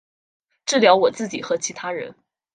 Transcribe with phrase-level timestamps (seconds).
[0.65, 2.15] 治疗我自己和其他人